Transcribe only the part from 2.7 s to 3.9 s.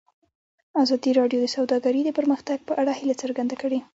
اړه هیله څرګنده کړې.